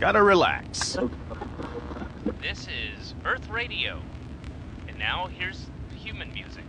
[0.00, 0.96] Gotta relax.
[2.40, 3.98] This is Earth Radio.
[4.86, 6.62] And now here's human music.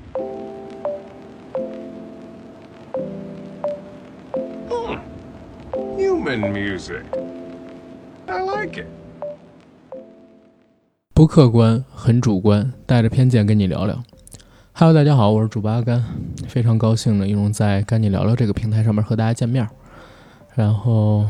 [5.96, 7.04] Human music.
[8.28, 8.88] I like it.
[11.14, 14.04] 不客观，很主观，带着偏见跟你聊聊。
[14.74, 16.04] Hello，大家好，我是主播阿甘，
[16.48, 19.70] 非常高兴呢一种在跟你聊聊这个平台上面和大家见面。
[20.56, 21.28] 然后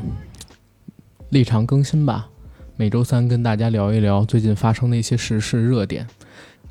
[1.30, 2.28] 立场更新吧，
[2.76, 6.08] 每周三跟大家聊一聊最近发生的一些时事热点。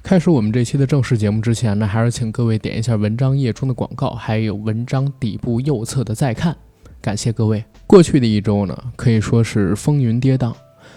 [0.02, 6.56] 开始我们这期的正式节目之前呢，还是请各位点一下文章页中的广告，还有文章底部右侧的再看，
[7.00, 7.64] 感谢各位。
[7.86, 10.52] 过去的一周呢，可以说是风云跌宕。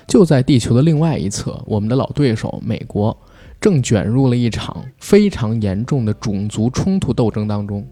[0.08, 3.16] 就在地球的另外一侧，我们的老对手美国
[3.60, 7.86] 正卷入了一场非常严重的种族冲突斗争当中。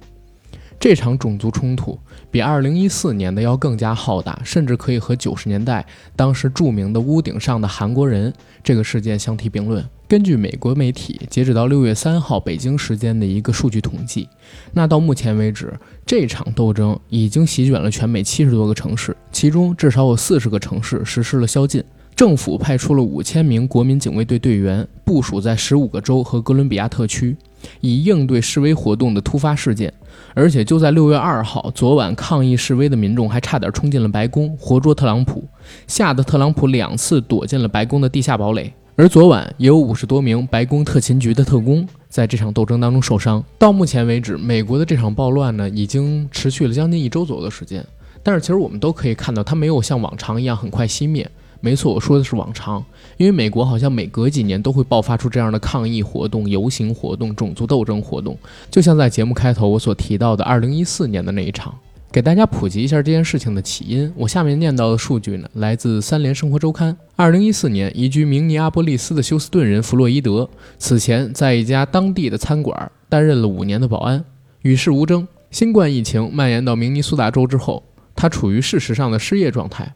[0.79, 1.99] 这场种族冲突
[2.31, 8.33] 比2014年的要更加浩大，甚至可以和90年代当时著名的屋顶上的韩国人
[8.63, 9.83] 这个事件相提并论。
[10.07, 14.29] 根据美国媒体截止到6月3号北京时间的一个数据统计，
[14.71, 15.71] 那到目前为止，
[16.05, 21.83] 这场斗争已经席卷了全美70多个城市，其中至少有40个城市实施了宵禁。
[22.15, 27.35] 政府派出了五千名国民警卫队队员部署在十五个州和哥伦比亚特区，
[27.81, 29.93] 以应对示威活动的突发事件。
[30.33, 35.43] 而且就在六月二号，昨晚抗议示威的民众还差点冲进了白宫，活捉特朗普，
[35.87, 38.73] 吓得特朗普两次躲进了白宫的地下堡垒。
[38.95, 43.41] 而昨晚也有五十多名白宫特勤局的特工在这场斗争当中受伤。
[43.57, 47.85] 到目前为止，美国的这场暴乱呢，已经持续了将近一周左右的时间。
[48.21, 51.29] 但是其实我们都可以看到，它没有像往常一样很快熄灭。
[51.61, 52.83] 没错，我说的是往常，
[53.17, 58.37] 因为美国好像每隔几年都会爆发出这样的抗议活动、游行活动、种族斗争活动，
[58.71, 61.73] 就像在节目开头我所提到的2014年的那一场。
[62.11, 66.97] 给大家普及一下这件事情的起因，我下面念到的数据呢，来自《三联生活周刊》。
[67.23, 70.49] 2014年，移居明尼阿波利斯的休斯顿人弗洛伊德，
[70.79, 74.25] 此前在一家当地的餐馆担任了五年的保安，
[74.63, 75.27] 与世无争。
[75.51, 77.83] 新冠疫情蔓延到明尼苏达州之后，
[78.15, 79.93] 他处于事实上的失业状态。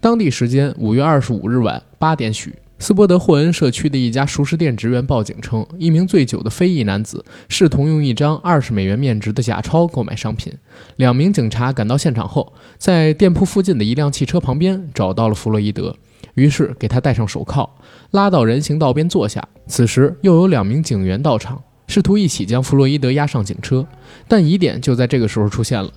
[0.00, 10.52] 当地时间五月二十五日晚八点许，斯波德霍恩社区的一家熟食店职员报警称，一名醉酒的非裔男子试图用一张二十美元面值的假钞购买商品。
[10.96, 15.96] 两名警察赶到现场后，在店铺附近的一辆汽车旁边找到了弗洛伊德，
[16.34, 17.68] 于是给他戴上手铐，
[18.10, 19.42] 拉到人行道边坐下。
[19.66, 23.86] 此时，又有两名警员到场，试图一起将弗洛伊德押上警车。
[24.28, 25.90] 但疑点就在这个时候出现了。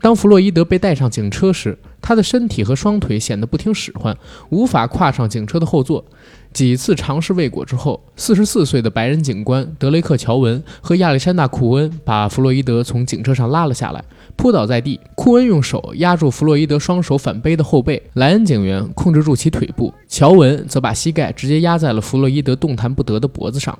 [0.00, 4.16] 当弗洛伊德被带上警车时，他的身体和双腿显得不听使唤，
[4.50, 6.04] 无法跨上警车的后座。
[6.52, 14.02] 几次尝试未果之后，四十四岁的白人警官德雷克·乔文和亚历山大·库恩把弗洛伊德从警车上拉了下来，
[14.36, 14.98] 扑倒在地。
[15.14, 23.76] 库恩用手压住弗洛伊德双手反背的后背，莱恩警员控制住其腿部，乔文则把膝盖直接压在了弗洛伊德动弹不得的脖子上。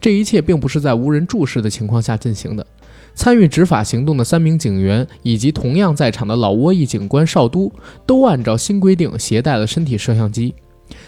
[0.00, 2.66] 这一切并不是在无人注视的情况下进行的。
[3.14, 7.72] 参与执法行动的三名警员以及同样在场的老挝裔警官少都，
[8.04, 10.54] 都按照新规定携带了身体摄像机。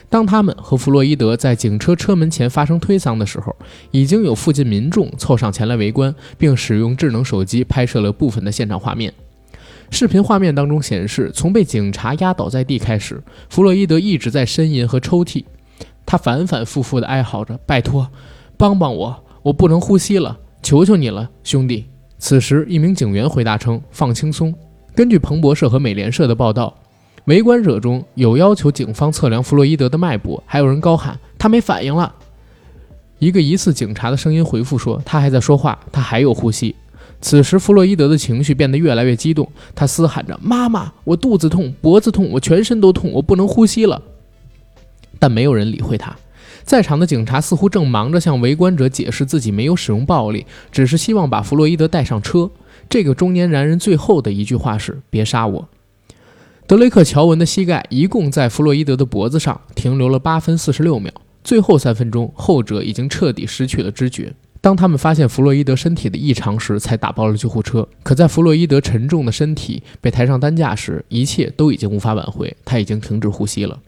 [0.08, 3.54] 当他们和弗洛伊德在警车车门前发生推搡的时候，
[3.90, 9.12] 已经有附近民众凑上前来围观，并使用智能手机拍摄了部分的现场画面。
[9.90, 15.44] 视频画面当中显示，从被警察压倒在地开始，弗洛伊德一直在呻吟和抽泣，
[16.06, 18.08] 他反反复复地哀嚎着：“拜托，
[18.56, 21.84] 帮帮我，我不能呼吸了，求求你了，兄弟！”
[22.18, 24.54] 此时，一名警员回答称：“放轻松。”
[24.94, 26.74] 根据彭博社和美联社的报道，
[27.26, 32.14] 围观者中有要求警方测量弗洛伊德的脉搏，还有人高喊：“他没反应了。”
[33.18, 36.74] 一个疑似警察的声音回复说：“他还在说话，他还有呼吸。”
[37.20, 44.00] 此时，弗洛伊德的情绪变得越来越激动，他嘶喊着：“妈妈，我肚子痛，脖子痛，我全身都痛，我不能呼吸了。”
[45.18, 46.14] 但没有人理会他。
[46.66, 52.50] 在场的警察似乎正忙着向围观者解释自己没有使用暴力，只是希望把弗洛伊德带上车。
[52.88, 55.68] 这个中年男人最后的一句话是：“别杀我。”
[56.66, 61.12] 德雷克·乔文的膝盖一共在弗洛伊德的脖子上停留了八分四十六秒，
[61.44, 64.34] 最后三分钟，后者已经彻底失去了知觉。
[64.60, 67.86] 当他们发现弗洛伊德身体的异常时，才打爆了救护车。
[68.02, 73.78] 可在弗洛伊德沉重的身体被抬上担架时，一切都已经无法挽回，他已经停止呼吸了。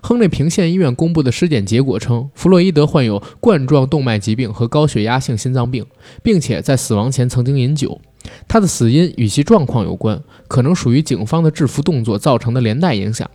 [0.00, 5.84] 亨利平县医院公布的尸检结果称，弗洛伊德患有冠状动脉疾病和高血压性心脏病，
[6.22, 8.00] 并且在死亡前曾经饮酒。
[8.46, 13.28] 他的死因与其状况有关，可能属于警方的制服动作造成的连带影响，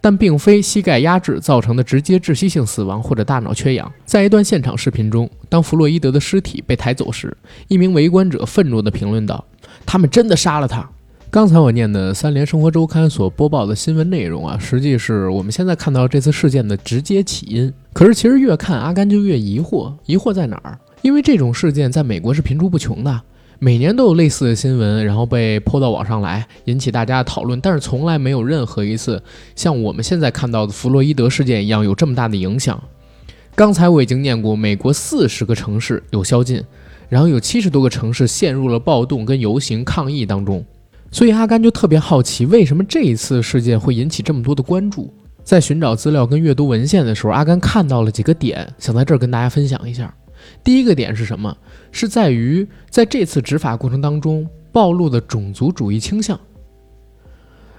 [0.00, 3.90] 但并非膝盖压制造成的直接窒息性死亡或者大脑缺氧。
[4.04, 7.36] 在一段现场视频中，当弗洛伊德的尸体被抬走时，
[7.66, 9.44] 一名围观者愤怒地评论道
[9.84, 10.88] ：“他们真的杀了他。”
[11.30, 17.70] 刚才我念的三联生活周刊所播报的新闻内容啊，实际是我们现在看到这次事件的直接起因。
[17.92, 20.78] 可是其实越看阿甘就越疑惑，疑惑在哪儿？
[21.02, 23.20] 因为这种事件在美国是频出不穷的，
[23.58, 27.60] 每年都有类似的新闻，然后被泼到网上来，引起大家的讨论。
[27.60, 29.22] 但是从来没有任何一次
[29.54, 32.82] 像我们现在看到的弗洛伊德事件一样有这么大的影响。
[33.54, 36.64] 刚才我已经念过，美国四十个城市有宵禁，
[37.10, 40.64] 然后有七十多个城市陷入了暴动跟游行抗议当中。
[41.10, 45.12] 所以阿甘就特别好奇，为什么这一次事件会引起这么多的关注？
[45.42, 50.14] 在寻找资料跟阅读文献的时候，阿甘看到了几个点，想在这儿跟大家分享一下。
[50.62, 51.56] 第一个点是什么？
[51.90, 56.38] 是在于在这次执法过程当中暴露的种族主义倾向。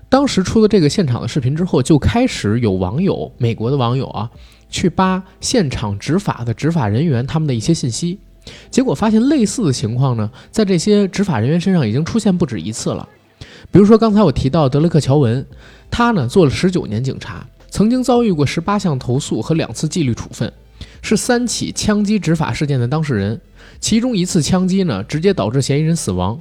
[0.10, 4.28] 当时出了这个现场的视频之后，就开始有网友，美国的网友啊，
[4.68, 8.20] 去扒现场执法的执法人员他们的一些信息，
[8.72, 13.08] 结果发现类似的情况呢，在这些执法人员身上已经出现不止一次了。
[13.72, 15.46] 比如说，刚才我提到德雷克·乔文，
[15.92, 20.52] 他呢做了十九年警察，曾经遭遇过十八项投诉和两次纪律处分，
[21.02, 23.40] 是三起枪击执法事件的当事人。
[23.80, 26.40] 其中一次枪击呢，直接导致嫌疑人死亡。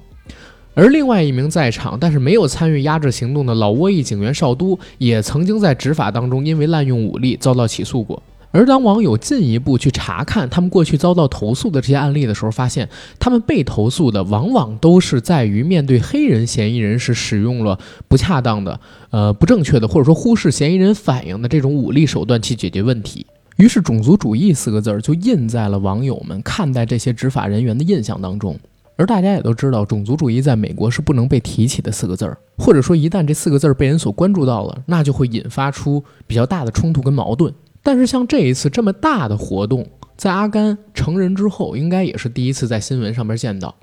[0.74, 8.22] 而另外一名在场但是没有参与压制行动的老挝裔警员少都，也曾经在执法当中因为滥用武力遭到起诉过。
[8.50, 17.78] 而当网友进一步去查看他们过去遭到投诉的这些案例的时候，发现他们被投诉的往往都是在于面对黑人嫌疑人时使用了
[18.08, 18.80] 不恰当的、
[19.10, 23.26] 呃不正确的，或者说忽视嫌疑人反应的这种武力手段去解决问题。
[23.56, 28.56] 于是“种族主义”四个字儿就印在了网友们看待这些执法人员的印象当中。
[28.96, 37.52] 而大家也都知道，种族主义在美国是不能被提起的四个字儿，或者说一旦这四个字儿被人所关注到了，那就会引发出比较大的冲突跟矛盾。
[37.88, 43.74] 但是像这一次这么大的活动，在阿甘成人之后，应该也是第一次在新闻上面见到。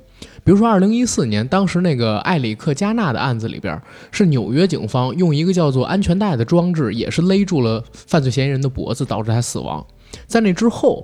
[0.44, 3.82] 比如说，二零一四年，当时那个埃里克加纳的案子里边，
[4.12, 9.84] 是纽约警方用一个叫做安全带的装置，也是勒住了犯罪嫌疑人的脖子，导致他死亡。
[10.28, 11.04] 在那之后，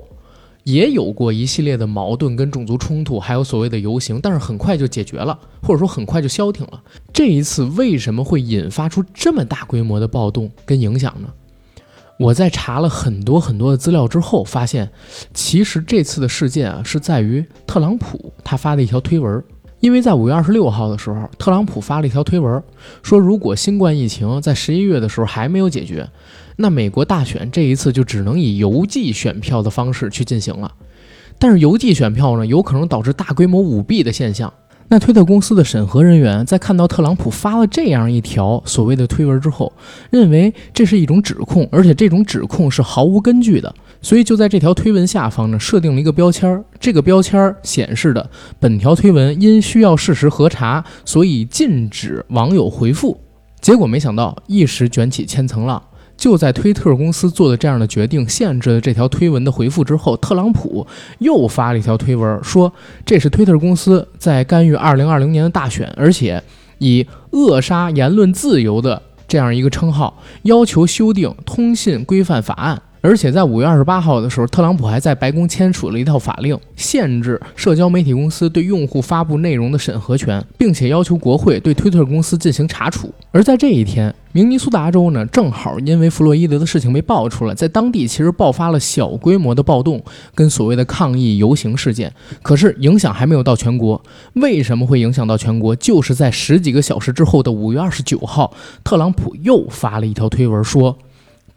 [0.63, 6.79] 也有过一系列的矛盾跟种族冲突，还有所谓的游行，但是很快就解决了，或者说很快就消停了。
[7.11, 11.27] 这一次为什么会引发出这么大规模的暴动跟影响呢？
[12.19, 14.89] 我在查了很多很多的资料之后，发现
[15.33, 19.43] 其实这次的事件啊，是在于特朗普他发的一条推文。
[19.79, 22.61] 因为在五月二十六号的时候，特朗普发了一条推文，
[23.01, 26.07] 说如果新冠疫情在十一月的时候还没有解决，
[26.57, 30.71] 那美国大选这一次就只能以邮寄选票的方式去进行了。
[31.39, 34.53] 但是邮寄选票呢，有可能导致大规模舞弊的现象。
[34.91, 39.71] 那推特公司的审核人员在看到特朗普发了这样一条所谓的推文之后，
[40.09, 48.29] 认为这是一种指控，而且这种指控是毫无根据的，所以就在这条推文下方呢设定了一个标签儿，这个标签儿显示的
[48.59, 53.17] 本条推文因需要事实核查，所以禁止网友回复。
[53.61, 55.81] 结果没想到一时卷起千层浪。
[56.21, 60.85] 就在推特公司做的这样的决定，限制了这条推文的回复之后，特朗普
[61.17, 62.71] 又发了一条推文，说
[63.03, 66.43] 这是推特公司在干预2020年的大选，而且
[66.77, 72.79] 以扼杀言论自由的这样一个称号，要求修订通信规范法案。
[73.03, 83.11] 而且在五月二十八号的时候，特朗普还在白宫签署了一套法令，限制社交媒体公司对用户发布内容的审核权，并且要求国会对推特公司进行查处。
[83.31, 89.99] 而在这一天，明尼苏达州呢，正好因为弗洛伊德的事情被爆出来，在当地其实爆发了小规模的暴动
[90.35, 93.99] 跟所谓的抗议游行事件，可是影响还没有到全国。
[94.33, 95.75] 为什么会影响到全国？
[95.75, 98.53] 就是在十几个小时之后的五月二十九号，
[98.83, 100.95] 特朗普又发了一条推文说。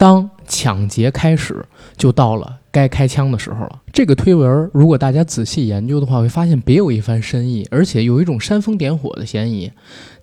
[0.04, 1.64] 当抢劫开始，
[1.96, 3.80] 就到了该开枪的时候了。
[3.90, 9.72] 这个推文，如果大家仔细研究的话，会发现别有一番深意，而且有一种煽风点火的嫌疑。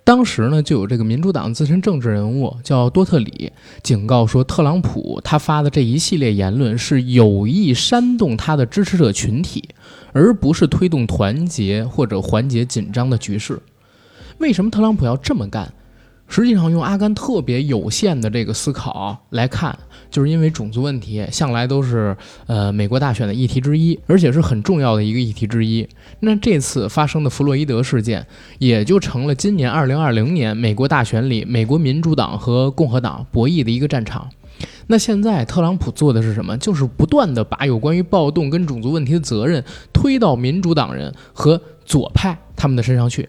[0.04, 3.50] 当时呢，就有这个民主党资深政治人物叫多特里
[3.82, 9.68] 警告说，特朗普他发的这一系列言论是有意煽动他的支持者群体，
[10.12, 13.58] 而不是推动团结或者缓解紧张的局势。
[14.38, 15.74] 为什么特朗普要这么干？
[16.34, 19.78] 实际上，用阿甘特别有限的这个思考来看，
[20.10, 25.86] 就是因为种族问题向来都是呃美国大选的议题之一，而且是很重要的一个议题之一。
[26.20, 28.26] 那这次发生的弗洛伊德事件，
[28.58, 34.26] 也就成了今年二零二零年美国大选里美国民主党和共和党博弈的一个战场。
[34.86, 36.56] 那现在特朗普做的是什么？
[36.56, 39.62] 就是不断的把有关于暴动跟种族问题的责任
[39.92, 43.28] 推到民主党人和左派他们的身上去。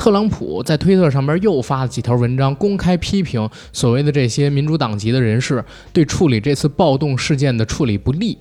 [0.00, 8.38] 特朗普在推特上边又发了几条文章，公开批评所谓的这些民主党籍的人士对处理这次暴动事件的处理不力，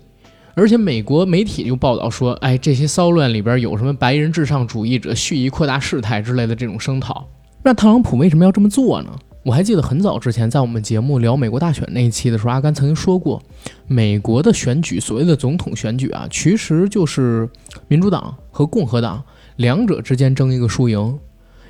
[0.54, 7.28] 而且美国媒体就报道说，哎，这些骚乱里边有什么白人至上主义者蓄意扩大事态之类的这种声讨。
[7.62, 9.10] 那特朗普为什么要这么做呢？
[9.44, 13.42] 我还记得很早之前，在我们节目聊美国大选那一期的时候，阿甘曾经说过，
[13.86, 17.50] 美国的选举，所谓的总统选举啊，其实就是
[17.89, 19.22] 民主党和共和党
[19.58, 21.20] 两者之间争一个输赢。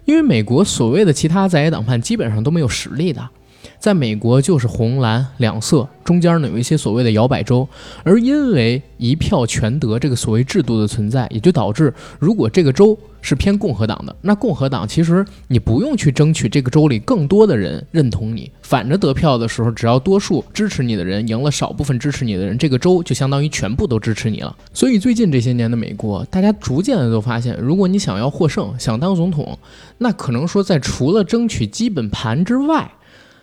[0.10, 3.30] 因为美国所谓的其他在野党派基本上都没有实力的，
[3.78, 7.70] 在美国就是红蓝两色，中间呢有一些所谓的摇摆州，
[8.04, 12.98] 而因为一票全得这个所谓制度的存在，也就导致如果这个州。
[13.22, 24.56] 是偏共和党的，那共和党其实你不用去争取这个州里更多的人认同你，反着得票的时候，只要多数支持你的人赢了少部分支持你的人，这个州就相当于全部都支持你了。
[24.74, 29.58] 所以最近这些年的美国，大家逐渐的都发现，如果你想要获胜，想当总统，
[29.98, 32.92] 那可能说在除了争取基本盘之外，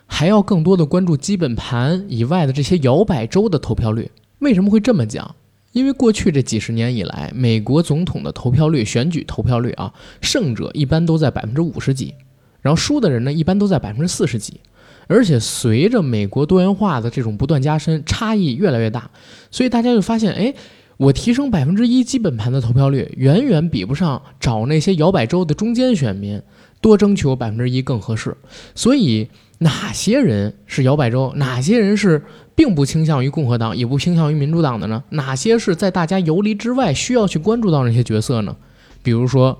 [0.06, 4.10] 还要更多的关注基本盘以外的这些摇摆州的投票率。
[4.38, 5.34] 为什么会这么讲？
[5.76, 9.92] 因为过去这几十年以来，美国总统的投票率、选举投票率啊，
[10.22, 12.14] 胜者一般都在百分之五十几，
[12.62, 14.58] 然后输的人呢，一般都在百分之四十几。
[15.06, 19.10] 而且随着美国多元化的这种不断加深，差异越来越大，
[19.50, 20.54] 所以大家就发现，哎，
[20.96, 26.40] 我提升百分之一基本盘的投票率，远远比不上找那些摇摆州的中间选民
[26.80, 28.34] 多争取我百分之一更合适。
[28.74, 32.22] 所以哪些人是摇摆州，哪些人是？
[32.54, 35.04] 并不倾向于共和党，也不倾向于民主党的呢？
[35.10, 38.56] 哪些是在大家游离之外需要去关注到那些角色呢？
[39.02, 39.58] 比如说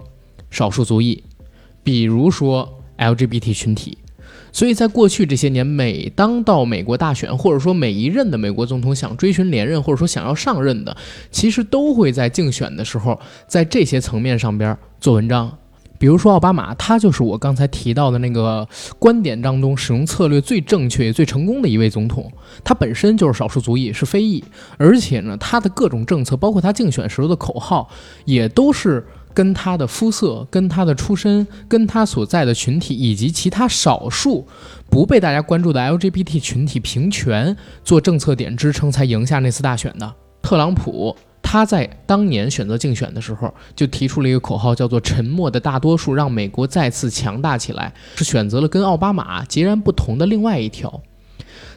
[0.50, 1.22] 少数族裔，
[1.84, 3.98] 比如说 LGBT 群体。
[4.50, 10.96] 所以在过去这些年，每当到美国大选，或者说每一任的美国总统想追寻连任，或者说想要上任的，
[11.30, 15.58] 其实都会在竞选的时候，在这些层面上边做文章。
[15.98, 18.66] 比如说奥巴马，他就是我刚才提到的那个
[18.98, 22.30] 观点当中使用策略最正确也、最成功的一位总统。
[22.62, 24.42] 他本身就是少数族裔，是非裔，
[24.76, 27.88] 而且呢，他的各种政策，包括他竞选时候的口号，
[28.24, 34.46] 也都是跟他的肤色、跟他的出身、跟他所在的群体以及其他少数
[34.90, 40.14] 不被大家关注的 LGBT 群体平权做政策点支撑，才赢下那次大选的。
[40.42, 41.16] 特朗普。
[41.48, 51.00] 他在当年选择竞选的时候，就提出了一个口号，叫做“沉默的大多数让美国再次强大起来”，是选择了跟奥巴马截然不同的另外一条。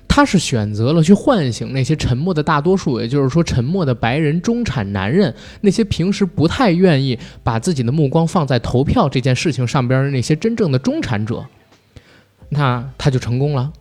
[0.07, 11.45] 他是选择了去唤醒那些沉默的大多数，也就是说，沉默的白人中产男人，那些平时不太愿意把自己的目光放在投票这件事情上边的那些真正的中产者。
[12.49, 13.71] 那他就成功了。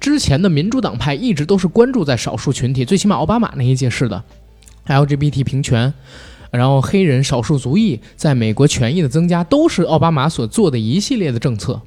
[0.00, 4.24] 之前的民主党派一直都是关注在少数群体，最起码奥巴马那一届是的。
[4.86, 5.92] LGBT 平权，
[6.50, 11.80] 然后黑人少数族裔在美国权益的增加，都是奥巴马所做的一系列的政策。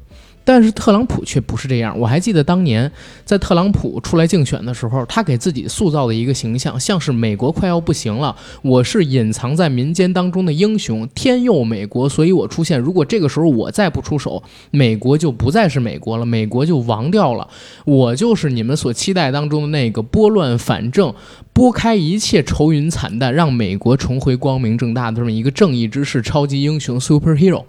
[0.45, 1.97] 但是特朗普却不是这样。
[1.97, 2.91] 我还记得当年
[3.23, 12.79] 在特朗普出来竞选的时候，他给自己塑造的一个形象，像是美国快要不行了，我是隐藏在民间当中的英雄，天佑美国，所以我出现。
[12.79, 17.47] 如果这个时候我再不出手，美国就不再是美国了，美国就亡掉了。
[17.85, 21.13] 我就是你们所期待当中的那个拨乱反正、
[21.53, 27.63] 拨开一切愁云惨淡，让美国重回光明正大的这么一个正义之士、超级英雄 （superhero）。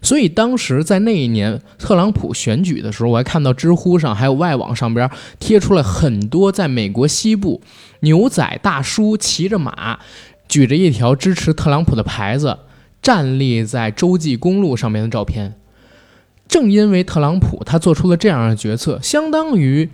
[0.00, 7.60] 所以当时在那一年特朗普选举的时候，我还看到知乎上还有外网上边贴出了很多在美国西部
[8.00, 9.98] 牛仔大叔骑着马，
[10.48, 12.58] 举着一条支持特朗普的牌子，
[13.02, 15.54] 站立在洲际公路上面的照片。
[16.46, 19.90] 正因为特朗普他做出了这样的决策，相当于。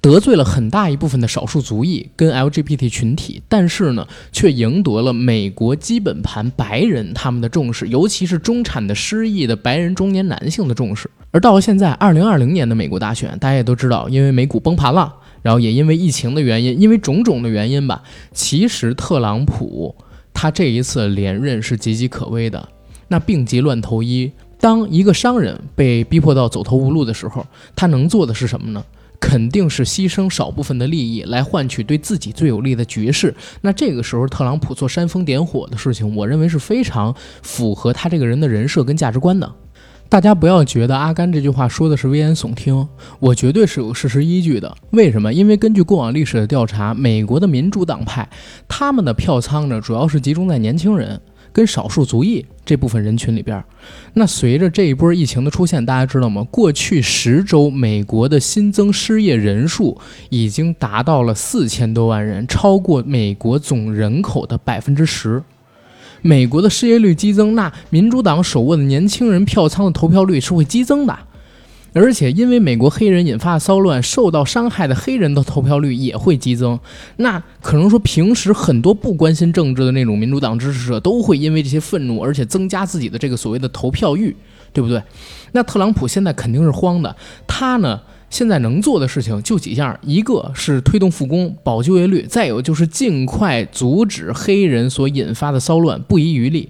[0.00, 11.10] 得罪了很大一部分的少数族裔跟 LGBT 群体，但是呢，却赢得了美国基本盘白人他们的重视，尤其是中产的失意的白人中年男性的重视。
[11.32, 15.12] 而到了现在，二零二零年的美国大选，大家也都知道，因为美股崩盘了，
[15.42, 19.94] 然后也因为疫情的原因，因为种种的原因吧，其实特朗普
[20.32, 22.68] 他这一次连任是岌岌可危的。
[23.08, 28.84] 那病急乱投医，当一个商人被逼迫到走投无路的时候，他能做的是什么呢？
[29.20, 33.34] 肯定是牺牲少部分的利益来换取对自己最有利的局势。
[33.60, 39.52] 那这个时候，特朗普做煽风点火的事情，我认为是非常符合他这个人的人设跟价值观的。
[40.08, 42.86] 大家不要觉得阿甘这句话说的是危言耸听，
[43.18, 44.72] 我绝对是有事实依据的。
[44.90, 45.32] 为什么？
[45.32, 48.28] 因为根据过往历史的调查，美国的民主党派
[48.68, 51.20] 他们的票仓呢，主要是集中在年轻人。
[51.56, 53.64] 跟少数族裔这部分人群里边，
[54.12, 56.46] 那随着这一波疫情的出现，大家知道吗？
[56.50, 59.98] 过去十周，美国的新增失业人数
[60.28, 65.42] 已经达到了四千多万人，超过美国总人口的百分之十。
[66.20, 71.18] 美国的失业率激增，那民主党手握的年轻人票仓的投票率是会激增的。
[71.98, 76.78] 而且，因为美国黑人引发的骚乱，受到伤害的黑人的投票率也会激增。
[77.16, 84.36] 那可能说，平时很多不关心政治的那种民主党支持者，都会因为这些愤怒，而且增加自己的这个所谓的投票欲，
[84.74, 85.02] 对不对？
[85.52, 87.98] 那特朗普现在肯定是慌的，他呢
[88.28, 96.68] 现在能做的事情就几样，一个是推动复工、保就业率，再有就是尽快阻止黑人所引发的骚乱，不遗余力。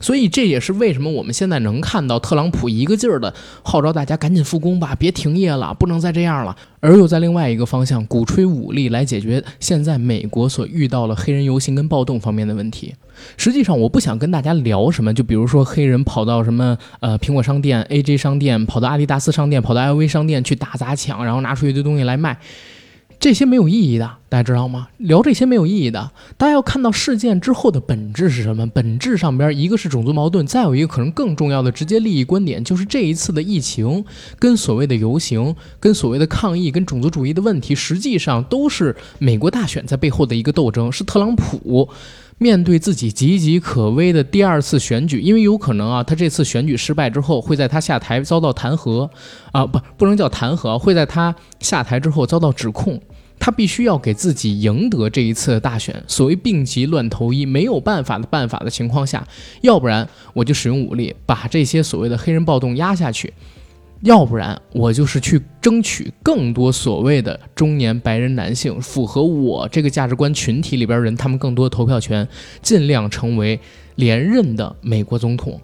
[0.00, 12.94] 所以这也是为什么我们现在能看到特朗普一个劲儿的号召大家赶紧复工吧，别停业了，不能再这样了，而又在另外一个方向鼓吹武力来解决现在美国所遇到了黑人游行跟暴动方面的问题。
[13.36, 22.38] 实际上，我不想跟大家聊什么，就比如说黑人跑到什么呃苹果商店、AJ 商店，跑到阿迪达斯商店，跑到 LV 商店去打砸抢，然后拿出一堆东西来卖。
[23.20, 24.88] 这些没有意义的，大家知道吗？
[24.98, 28.64] 聊这些没有意义的，大家要看到事件之后的本质是什么？
[28.68, 34.04] 本质上边一个是种族矛盾，再有一个可能更重要的直接利益观点，就是这一次的疫情
[34.38, 41.88] 跟所谓的游行、跟所谓的抗议、跟种族主义的问题，实际上都是美国大选在背后的一个斗争，是特朗普
[42.38, 49.10] 面对自己岌岌可危的第二次选举，因为有可能啊，他这次选举失败之后，会在他下台遭到弹劾
[49.52, 53.00] 啊，不，不能叫弹劾，会在他下台之后遭到指控。
[53.40, 59.24] 他必须要给自己赢得这一次的大选，所谓病急乱投医，没有办法的办法的情况下，
[59.60, 63.32] 要不然我就使用武力把这些所谓的黑人暴动压下去，
[64.02, 72.26] 要不然我就是去争取更多所谓的中年白人男性符合我这个价值观群体里边人他们更多的投票权，
[72.62, 73.58] 尽量成为
[73.96, 75.60] 连任的美国总统。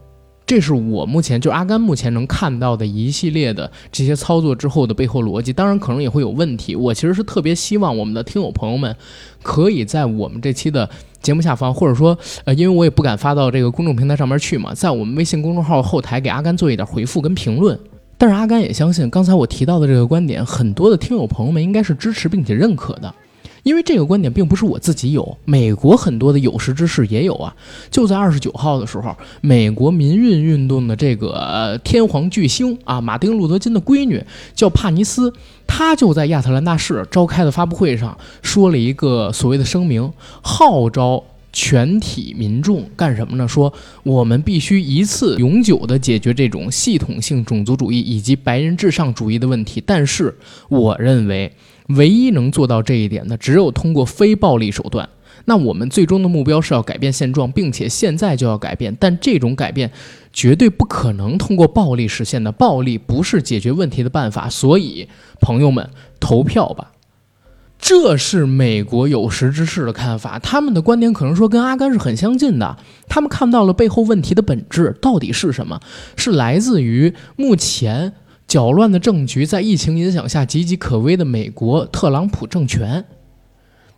[0.46, 6.76] 这是我目前就阿甘目前能看到的一系列的这些操作之后的背后逻辑，当然可能也会有问题。
[6.76, 8.94] 我其实是特别希望我们的听友朋友们
[9.42, 10.90] 可以在我们这期的
[11.22, 17.78] 节目下方，或者说，呃，因为我也不敢发到这个公众平台上面去嘛，在我们微信公众号后台给阿甘做一点回复跟评论。
[18.16, 23.14] 但是阿甘也相信，刚才我提到的这个观点，很多的听友朋友们应该是支持并且认可的。
[23.64, 27.56] 因为这个观点并不是我自己有，美国很多的有识之士也有啊。
[27.90, 34.22] 就在二十九号的时候，美国民运运动的这个天皇巨星啊，马丁·路德·金的闺女
[34.54, 35.32] 叫帕尼斯，
[35.66, 43.48] 她就在亚特兰大市召开的发布会上说了一个所谓的声明，号召全体民众干什么呢？
[43.48, 49.82] 说我们必须一次永久的解决这种系统性种族主义以及白人至上主义的问题。
[49.86, 50.36] 但是，
[50.68, 51.50] 我认为。
[51.88, 55.06] 唯一能做到这一点的，只有通过非暴力手段。
[55.44, 58.96] 那我们最终的目标是要改变现状，并且现在就要改变。
[58.98, 59.92] 但这种改变
[60.32, 64.48] 绝对不可能通过暴力实现的，暴力不是解决问题的办法。
[64.48, 65.06] 所以，
[65.42, 66.90] 朋友们，投票吧！
[67.86, 72.78] 这是美国有识之士的看法，他们的观点可能说跟阿甘是很相近的。
[73.10, 75.78] 他们看到了背后问题的本质到底是什么？
[76.16, 78.14] 是来自于目前。
[78.46, 83.04] 搅乱的政局在疫情影响下岌岌可危的美国特朗普政权，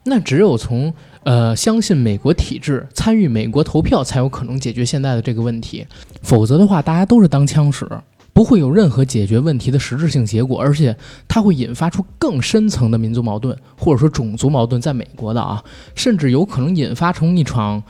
[0.04, 0.92] 那只有从
[1.24, 5.86] 呃相信美国体制、参与美国投票，才有可能解决现在的这个问题。
[6.22, 7.88] 否则的话，大家都是当枪使，
[8.36, 10.94] 不会有任何解决问题的实质性结果，而且
[11.26, 14.78] 它会引发出更深层的民族矛盾，或者说种族矛盾。
[14.78, 17.82] 在美国的啊，甚至有可能引发成一场。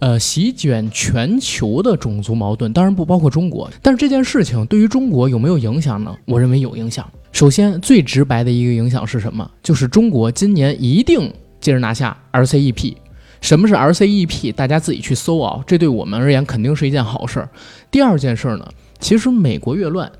[0.00, 3.70] 呃，席卷全球的种族矛盾，当然不包括中国。
[3.80, 6.14] 但是这件事情对于中国有没有影响呢？
[6.26, 7.08] 我认为有影响。
[7.30, 9.48] 首先，最直白的一个影响是什么？
[9.62, 12.96] 就是中国今年一定接着拿下 RCEP。
[13.40, 14.52] 什么是 RCEP？
[14.52, 17.48] 大家自己去搜啊，这对我们而言肯定是一件好事儿。
[17.90, 18.68] 第二件事儿呢，
[18.98, 20.10] 其实美国越乱，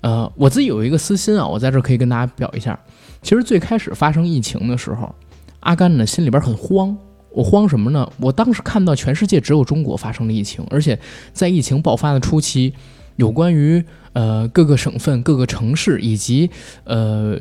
[0.00, 2.78] 呃，我自己有一个私心啊，我在这可以跟大家表一下。
[3.22, 5.14] 其实最开始发生疫情的时候，
[5.60, 6.96] 阿甘呢心里边很慌。
[7.32, 8.10] 我慌什么呢？
[8.18, 10.98] 我当时看到全世界只有中国发生了疫情，而且
[11.32, 12.74] 在疫情爆发的初期，
[13.14, 16.50] 有关于呃各个省份、各个城市以及
[16.82, 17.38] 呃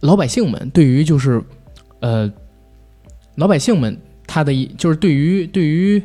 [0.00, 1.42] 老百姓们对于就是
[2.00, 2.30] 呃
[3.36, 6.02] 老百姓们他的就是对于对于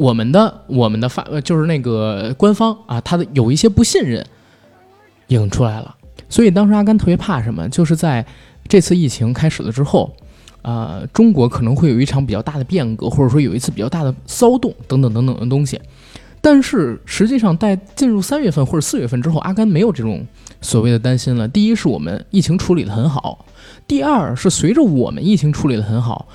[0.00, 4.26] 我们的我们的发呃就是那个官方啊，他的有一些不信任
[5.28, 5.94] 映出来了。
[6.30, 7.68] 所以当时阿甘特别怕什么？
[7.68, 8.24] 就是在
[8.66, 10.10] 这次疫情开始了之后。
[10.62, 15.80] 呃，中国可能会有一场比较大的变革，或者说有一次比较大的骚动，等等等等的东西。
[16.42, 20.22] 但是实际上，在进入三月份或者四月份之后，阿甘没有这种
[20.60, 21.48] 所谓的担心了。
[21.48, 23.46] 第一是我们疫情处理的很好，
[23.88, 26.28] 第二是随着我们疫情处理的很好，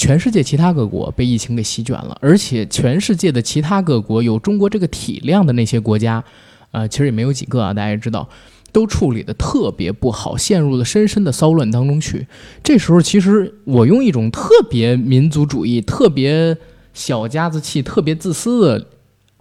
[0.00, 6.24] 全世界其他各国被疫情给席卷了，而且全世界的其他各国有中国这个体量的那些国家，
[6.70, 8.26] 呃，其实也没有几个啊，大家也知道。
[8.72, 12.26] 都处理的特别不好，陷入了深深的骚乱当中去。
[12.62, 16.56] 这时候，其实我用一种特别民族主义、特别
[16.94, 18.86] 小家子气、特别自私的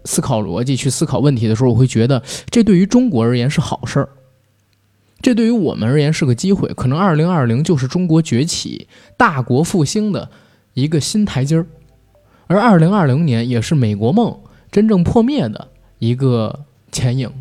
[0.04, 4.10] 思考逻辑去思考问题的时候，我会觉得这对于中国而言是好事儿，
[5.22, 6.68] 这对于我们而言是个机会。
[6.74, 10.30] 可能二零二零就是中国崛起、大国复兴的
[10.80, 11.66] 一个新台阶儿，
[12.48, 14.40] 而二零二零年也是美国梦
[14.72, 15.68] 真正破灭的
[16.00, 16.66] 一个。
[16.92, 17.32] 前影。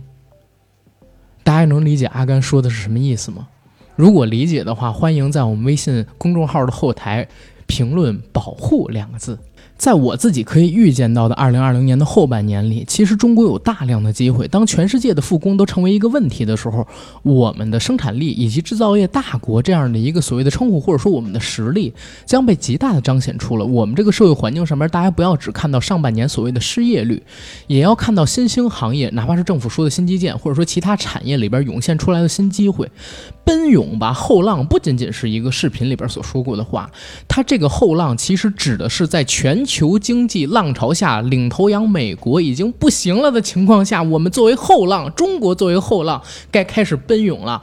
[1.43, 3.49] 大家能理解阿甘说的是什么意思吗？
[3.97, 7.27] 如果理解的话，欢迎在我们微信公众号的后台
[7.67, 9.39] 评论“保护”两个字。
[9.79, 14.49] 在我自己可以预见到的二零二零年的后半年里，其实中国有大量的机会。
[14.49, 16.85] 当全世界的复工都成为一个问题的时候，
[17.23, 21.95] 我们的生产力以及制造业大国这样的一个所谓的称呼，或者说我们的实力，
[22.27, 23.65] 将被极大的彰显出了。
[23.65, 27.23] 我们这个社会环境上面，大家不要只看到上半年所谓的失业率，
[27.69, 32.91] 也要看到新兴行业，哪怕是政府说的新基建，或者说其他产业里边涌现出来的新机会。
[33.45, 36.91] 奔涌吧，后浪不仅仅是一个视频里边所说过的话，
[37.27, 47.61] 它这个后浪其实指的是在全球经济浪潮下，领头羊美国已经不行了的情况下，我们作为后浪，中国作为后浪，该开始奔涌了。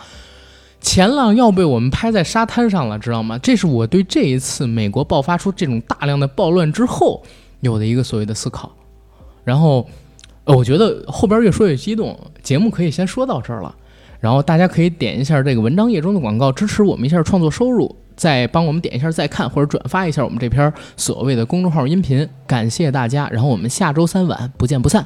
[0.80, 3.40] 前浪要被我们拍在沙滩上了，知道吗？
[3.40, 7.24] 这是我对这一次美国爆发出这种大量的暴乱之后
[7.62, 8.72] 有的一个所谓的思考。
[9.44, 9.88] 然后，
[10.44, 13.76] 我觉得后边越说越激动，节目可以先说到这儿了。
[14.20, 23.30] 然后大家可以点一下这个文章页中的广告，支持我们一下创作收入，再帮我们点一下再看或者转发一下我们这篇所谓的公众号音频，感谢大家。
[23.32, 25.06] 然后我们下周三晚不见不散。